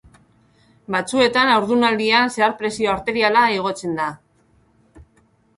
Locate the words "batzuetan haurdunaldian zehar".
0.95-2.55